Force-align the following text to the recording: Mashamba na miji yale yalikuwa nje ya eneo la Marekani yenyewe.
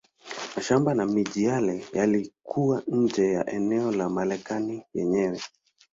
Mashamba 0.55 0.93
na 0.93 1.05
miji 1.05 1.43
yale 1.43 1.85
yalikuwa 1.93 2.83
nje 2.87 3.31
ya 3.31 3.49
eneo 3.49 3.91
la 3.91 4.09
Marekani 4.09 4.83
yenyewe. 4.93 5.41